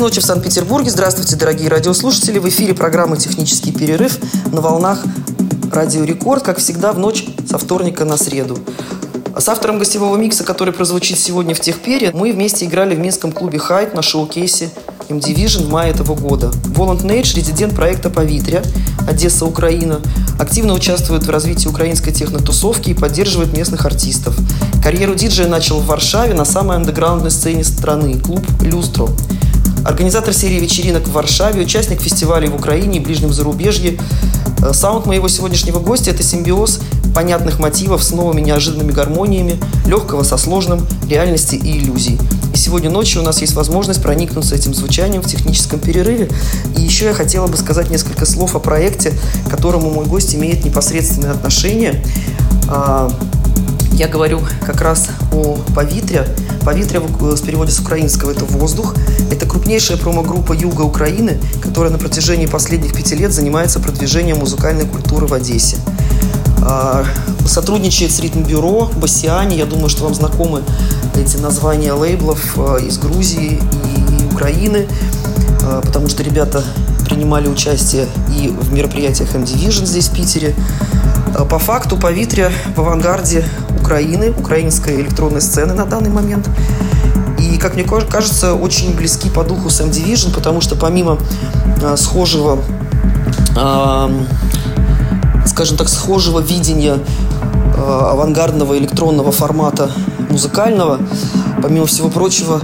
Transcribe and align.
Ночи 0.00 0.20
в 0.20 0.24
Санкт-Петербурге. 0.24 0.88
Здравствуйте, 0.88 1.36
дорогие 1.36 1.68
радиослушатели. 1.68 2.38
В 2.38 2.48
эфире 2.48 2.72
программы 2.72 3.18
«Технический 3.18 3.70
перерыв» 3.70 4.18
на 4.50 4.62
волнах 4.62 5.04
«Радио 5.70 6.04
Рекорд», 6.04 6.42
как 6.42 6.56
всегда, 6.56 6.92
в 6.94 6.98
ночь 6.98 7.26
со 7.46 7.58
вторника 7.58 8.06
на 8.06 8.16
среду. 8.16 8.58
С 9.38 9.46
автором 9.46 9.78
гостевого 9.78 10.16
микса, 10.16 10.42
который 10.42 10.72
прозвучит 10.72 11.18
сегодня 11.18 11.54
в 11.54 11.60
Техпере, 11.60 12.12
мы 12.14 12.32
вместе 12.32 12.64
играли 12.64 12.94
в 12.94 12.98
минском 12.98 13.30
клубе 13.30 13.58
«Хайт» 13.58 13.94
на 13.94 14.00
шоу-кейсе 14.00 14.70
M-Division 15.10 15.66
в 15.66 15.70
мае 15.70 15.90
этого 15.90 16.14
года. 16.14 16.50
Воланд 16.74 17.04
Нейдж, 17.04 17.34
резидент 17.36 17.76
проекта 17.76 18.08
«Повитря», 18.08 18.62
Одесса, 19.06 19.44
Украина, 19.44 20.00
активно 20.38 20.72
участвует 20.72 21.24
в 21.24 21.30
развитии 21.30 21.68
украинской 21.68 22.10
технотусовки 22.10 22.88
и 22.88 22.94
поддерживает 22.94 23.54
местных 23.54 23.84
артистов. 23.84 24.34
Карьеру 24.82 25.14
диджея 25.14 25.48
начал 25.48 25.80
в 25.80 25.86
Варшаве 25.86 26.32
на 26.32 26.46
самой 26.46 26.78
андеграундной 26.78 27.30
сцене 27.30 27.64
страны– 27.64 28.18
клуб 28.24 28.40
«Люстро». 28.62 29.10
Организатор 29.84 30.34
серии 30.34 30.60
вечеринок 30.60 31.08
в 31.08 31.12
Варшаве, 31.12 31.62
участник 31.62 32.00
фестивалей 32.00 32.48
в 32.48 32.54
Украине 32.54 32.98
и 32.98 33.00
ближнем 33.00 33.32
зарубежье. 33.32 33.98
Э, 34.62 34.72
саунд 34.74 35.06
моего 35.06 35.28
сегодняшнего 35.28 35.78
гостя– 35.78 36.10
это 36.12 36.22
симбиоз 36.22 36.80
понятных 37.14 37.58
мотивов 37.58 38.04
с 38.04 38.10
новыми 38.10 38.40
неожиданными 38.40 38.92
гармониями, 38.92 39.58
легкого 39.86 40.22
со 40.22 40.36
сложным, 40.36 40.86
реальности 41.08 41.54
и 41.56 41.78
иллюзий. 41.78 42.18
И 42.54 42.56
сегодня 42.56 42.90
ночью 42.90 43.22
у 43.22 43.24
нас 43.24 43.40
есть 43.40 43.54
возможность 43.54 44.02
проникнуться 44.02 44.54
этим 44.54 44.74
звучанием 44.74 45.22
в 45.22 45.26
техническом 45.26 45.80
перерыве. 45.80 46.28
И 46.76 46.82
еще 46.82 47.06
я 47.06 47.14
хотела 47.14 47.46
бы 47.46 47.56
сказать 47.56 47.90
несколько 47.90 48.26
слов 48.26 48.54
о 48.54 48.58
проекте, 48.58 49.12
к 49.46 49.50
которому 49.50 49.90
мой 49.90 50.04
гость 50.04 50.34
имеет 50.34 50.64
непосредственное 50.64 51.32
отношение. 51.32 52.04
А, 52.68 53.10
я 53.92 54.08
говорю 54.08 54.40
как 54.64 54.80
раз 54.80 55.08
о 55.32 55.58
«Повитря». 55.74 56.26
«Повитря» 56.64 57.02
с 57.36 57.40
переводе 57.40 57.72
с 57.72 57.78
украинского– 57.78 58.30
это 58.32 58.44
«воздух». 58.44 58.94
Это 59.30 59.46
крупнейшая 59.46 59.96
промо-группа 59.96 60.52
Юга 60.52 60.82
Украины, 60.82 61.38
которая 61.62 61.90
на 61.90 61.98
протяжении 61.98 62.46
последних 62.46 62.94
пяти 62.94 63.14
лет 63.14 63.32
занимается 63.32 63.80
продвижением 63.80 64.38
музыкальной 64.38 64.86
культуры 64.86 65.26
в 65.26 65.34
Одессе. 65.34 65.76
А, 66.62 67.04
сотрудничает 67.46 68.12
с 68.12 68.20
ритм-бюро 68.20 68.90
Басиани. 68.96 69.54
Я 69.54 69.66
думаю, 69.66 69.88
что 69.88 70.04
вам 70.04 70.14
знакомы 70.14 70.62
эти 71.16 71.36
названия 71.36 71.92
лейблов 71.92 72.40
а, 72.56 72.76
из 72.76 72.98
Грузии 72.98 73.60
и 73.60 74.34
Украины, 74.34 74.86
а, 75.62 75.80
потому 75.80 76.08
что 76.08 76.22
ребята 76.22 76.62
принимали 77.06 77.48
участие 77.48 78.06
и 78.36 78.48
в 78.48 78.72
мероприятиях 78.72 79.34
M-Division 79.34 79.86
здесь, 79.86 80.08
в 80.08 80.12
Питере. 80.12 80.54
По 81.48 81.58
факту 81.58 81.96
«Повитря» 81.96 82.52
в 82.76 82.80
авангарде 82.80 83.44
Украины, 83.90 84.30
украинской 84.30 85.00
электронной 85.00 85.40
сцены 85.40 85.74
на 85.74 85.84
данный 85.84 86.10
момент. 86.10 86.48
И, 87.40 87.58
как 87.58 87.74
мне 87.74 87.82
кажется, 87.82 88.54
очень 88.54 88.94
близки 88.94 89.28
по 89.28 89.42
духу 89.42 89.66
Sam 89.66 89.90
Division, 89.90 90.32
потому 90.32 90.60
что 90.60 90.76
помимо 90.76 91.18
э, 91.82 91.96
схожего, 91.96 92.60
э, 93.56 94.08
скажем 95.44 95.76
так, 95.76 95.88
схожего 95.88 96.38
видения 96.38 97.00
э, 97.00 97.80
авангардного 97.80 98.78
электронного 98.78 99.32
формата 99.32 99.90
музыкального, 100.28 101.00
помимо 101.60 101.86
всего 101.86 102.10
прочего, 102.10 102.60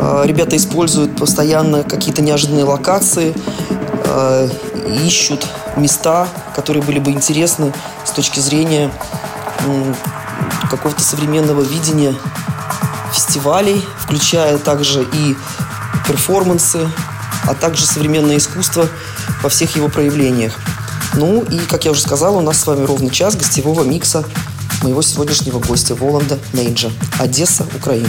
э, 0.00 0.22
ребята 0.24 0.56
используют 0.56 1.16
постоянно 1.16 1.82
какие-то 1.82 2.22
неожиданные 2.22 2.64
локации, 2.64 3.34
э, 4.06 4.48
ищут 5.04 5.46
места, 5.76 6.28
которые 6.56 6.82
были 6.82 6.98
бы 6.98 7.10
интересны 7.10 7.74
с 8.06 8.10
точки 8.10 8.40
зрения 8.40 8.90
какого-то 10.72 11.02
современного 11.02 11.60
видения 11.60 12.14
фестивалей, 13.12 13.84
включая 13.98 14.56
также 14.56 15.02
и 15.02 15.36
перформансы, 16.08 16.88
а 17.46 17.54
также 17.54 17.84
современное 17.84 18.38
искусство 18.38 18.88
во 19.42 19.50
всех 19.50 19.76
его 19.76 19.88
проявлениях. 19.88 20.58
Ну 21.14 21.42
и, 21.42 21.58
как 21.58 21.84
я 21.84 21.90
уже 21.90 22.00
сказал, 22.00 22.38
у 22.38 22.40
нас 22.40 22.58
с 22.58 22.66
вами 22.66 22.84
ровно 22.86 23.10
час 23.10 23.36
гостевого 23.36 23.84
микса 23.84 24.24
моего 24.82 25.02
сегодняшнего 25.02 25.58
гостя 25.58 25.94
Воланда 25.94 26.38
Нейджа. 26.54 26.90
Одесса, 27.18 27.66
Украина. 27.76 28.08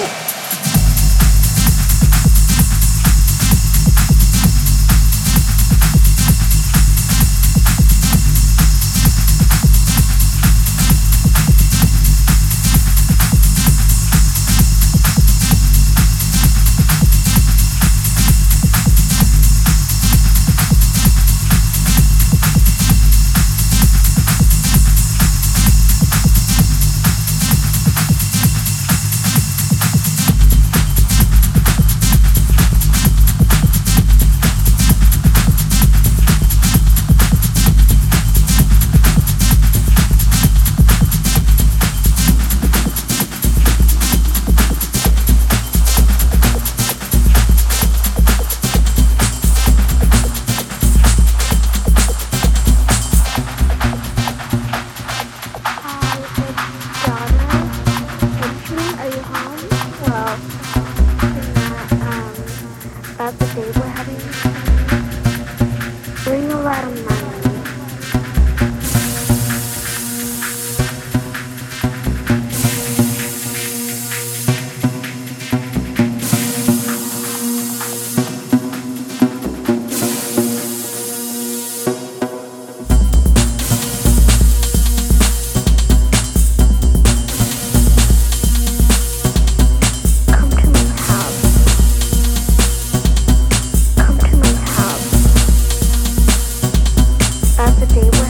the 97.81 97.87
day 97.87 98.20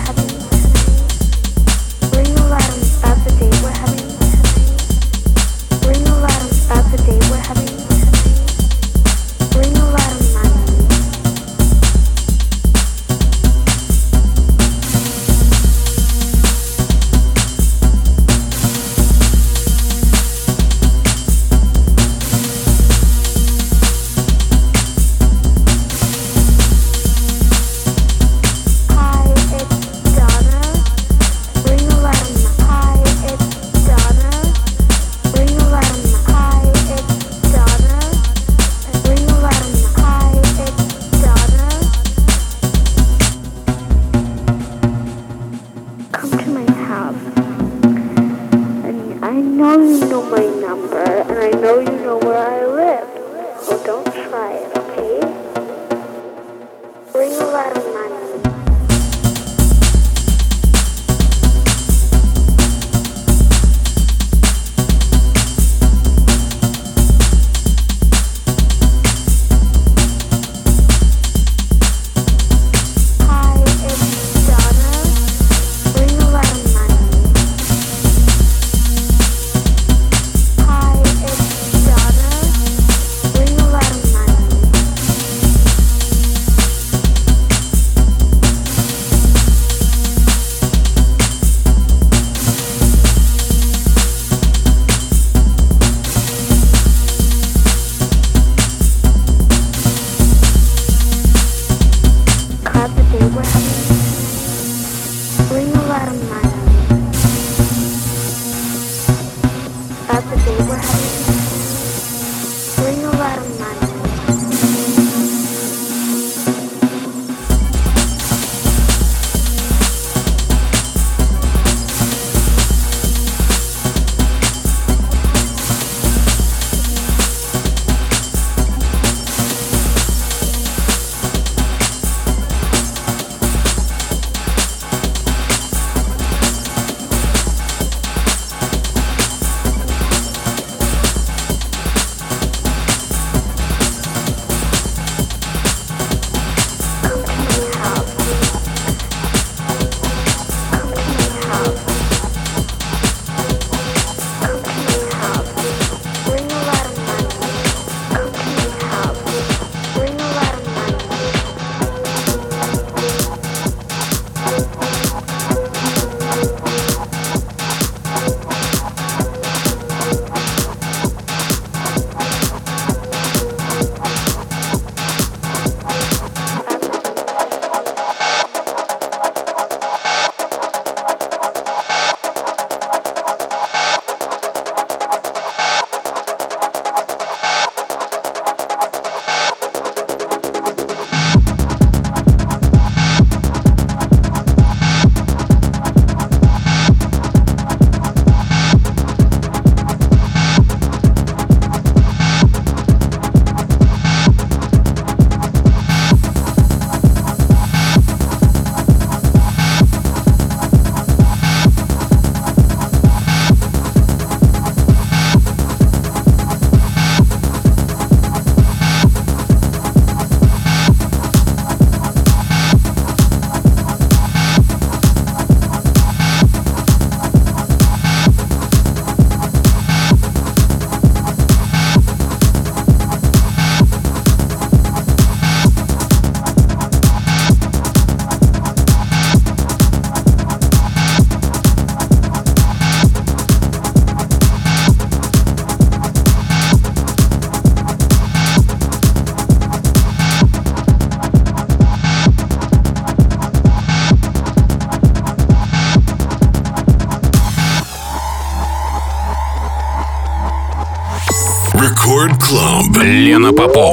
Попов. 263.61 263.90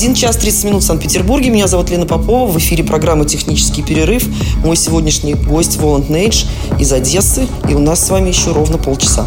1 0.00 0.14
час 0.14 0.38
30 0.38 0.64
минут 0.64 0.82
в 0.82 0.86
Санкт-Петербурге. 0.86 1.50
Меня 1.50 1.66
зовут 1.66 1.90
Лена 1.90 2.06
Попова. 2.06 2.50
В 2.50 2.56
эфире 2.56 2.82
программа 2.82 3.26
«Технический 3.26 3.82
перерыв». 3.82 4.26
Мой 4.64 4.74
сегодняшний 4.74 5.34
гость 5.34 5.76
Воланд 5.76 6.08
Нейдж 6.08 6.44
из 6.78 6.90
Одессы. 6.90 7.46
И 7.68 7.74
у 7.74 7.80
нас 7.80 8.06
с 8.06 8.08
вами 8.08 8.30
еще 8.30 8.52
ровно 8.52 8.78
полчаса. 8.78 9.26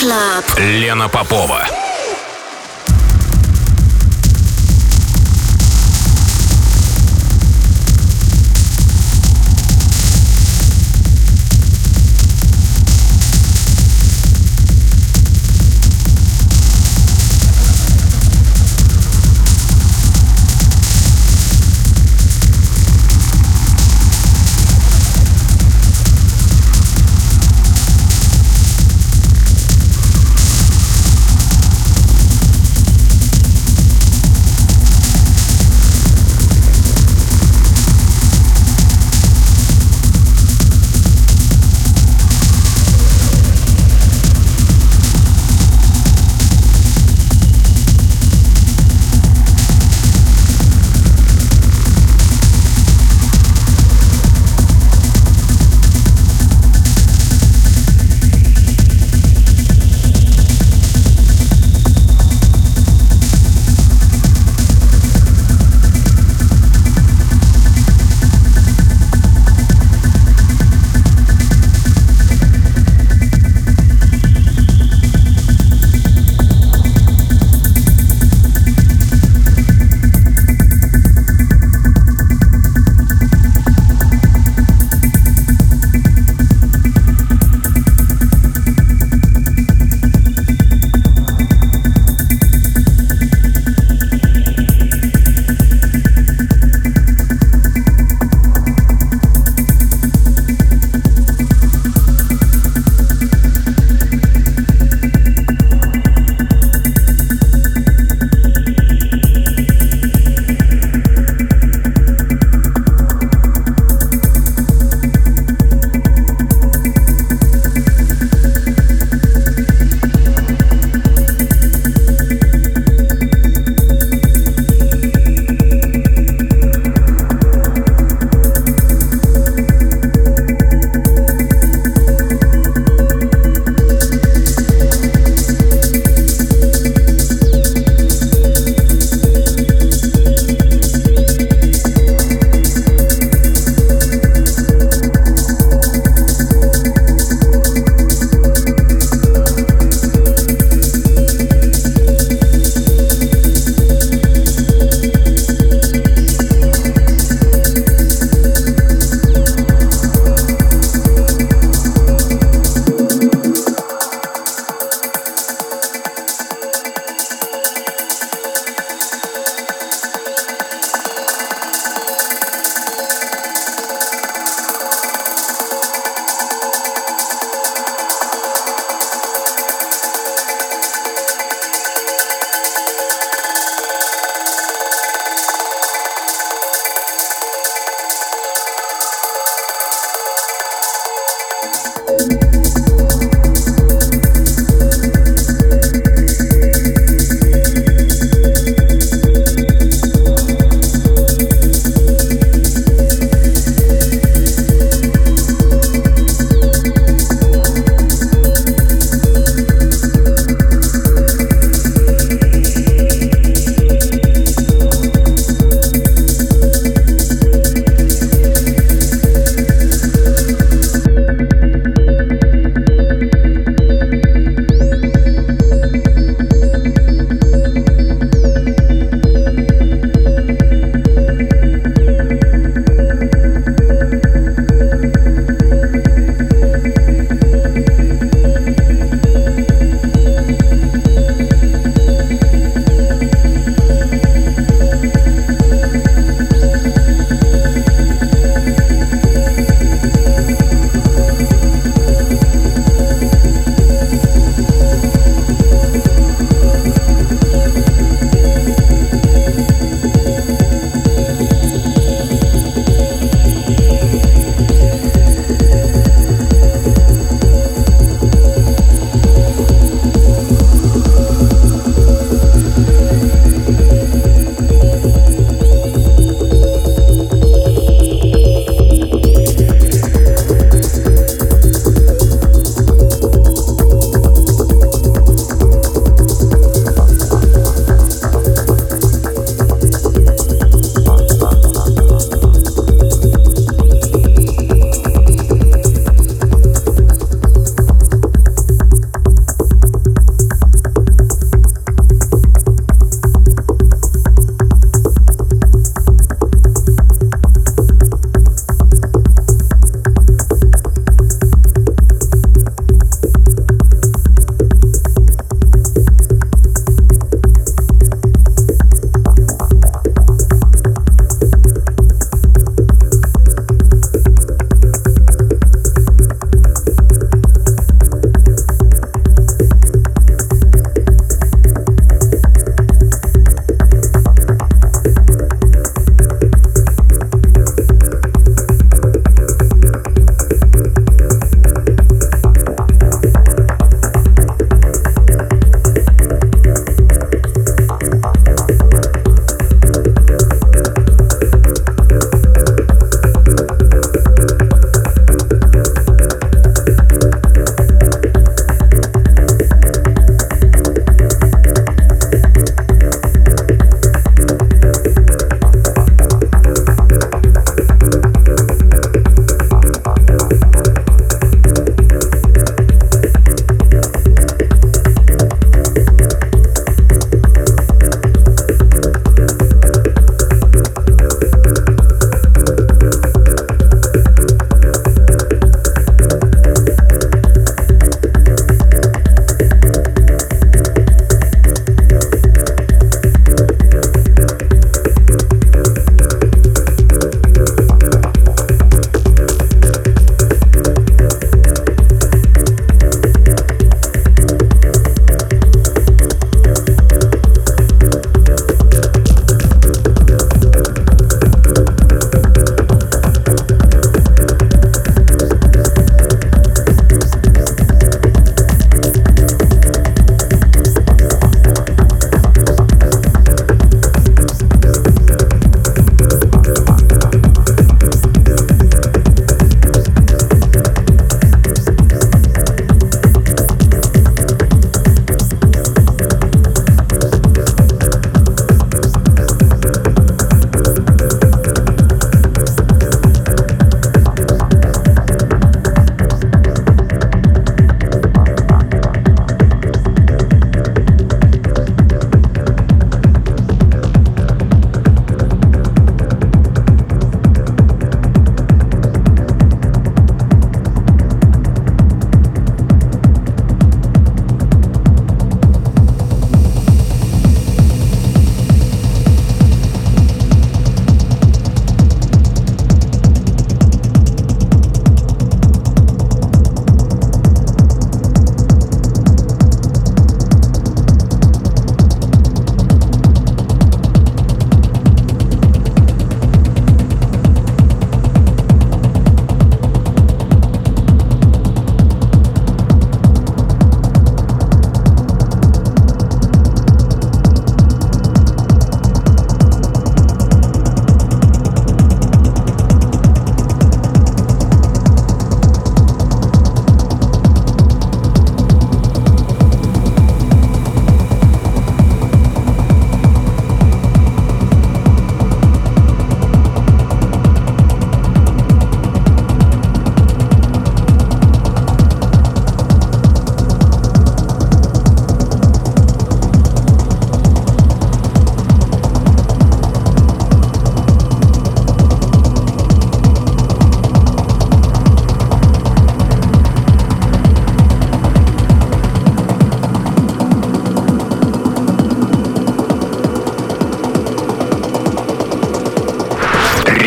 Club. 0.00 0.58
Лена 0.58 1.08
Попова. 1.08 1.79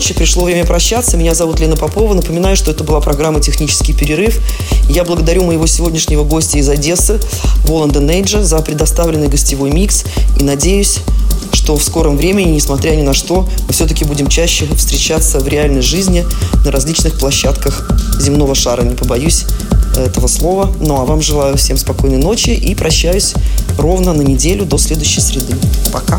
Ночи, 0.00 0.14
пришло 0.14 0.44
время 0.44 0.64
прощаться. 0.64 1.18
Меня 1.18 1.34
зовут 1.34 1.60
Лена 1.60 1.76
Попова. 1.76 2.14
Напоминаю, 2.14 2.56
что 2.56 2.70
это 2.70 2.84
была 2.84 3.02
программа 3.02 3.38
«Технический 3.42 3.92
перерыв». 3.92 4.40
Я 4.88 5.04
благодарю 5.04 5.44
моего 5.44 5.66
сегодняшнего 5.66 6.24
гостя 6.24 6.56
из 6.56 6.70
Одессы, 6.70 7.20
Воланда 7.66 8.00
Нейджа, 8.00 8.42
за 8.42 8.60
предоставленный 8.60 9.28
гостевой 9.28 9.70
микс. 9.70 10.04
И 10.40 10.42
надеюсь, 10.42 11.00
что 11.52 11.76
в 11.76 11.82
скором 11.82 12.16
времени, 12.16 12.48
несмотря 12.52 12.92
ни 12.92 13.02
на 13.02 13.12
что, 13.12 13.46
мы 13.66 13.74
все-таки 13.74 14.06
будем 14.06 14.28
чаще 14.28 14.66
встречаться 14.74 15.38
в 15.38 15.46
реальной 15.46 15.82
жизни 15.82 16.24
на 16.64 16.70
различных 16.70 17.18
площадках 17.18 17.86
земного 18.18 18.54
шара. 18.54 18.80
Не 18.80 18.94
побоюсь 18.94 19.44
этого 19.98 20.28
слова. 20.28 20.72
Ну 20.80 20.98
а 20.98 21.04
вам 21.04 21.20
желаю 21.20 21.58
всем 21.58 21.76
спокойной 21.76 22.16
ночи 22.16 22.48
и 22.48 22.74
прощаюсь 22.74 23.34
ровно 23.76 24.14
на 24.14 24.22
неделю 24.22 24.64
до 24.64 24.78
следующей 24.78 25.20
среды. 25.20 25.54
Пока. 25.92 26.18